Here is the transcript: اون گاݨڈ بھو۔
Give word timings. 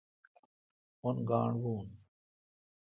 اون 1.03 1.15
گاݨڈ 1.29 1.53
بھو۔ 1.63 1.73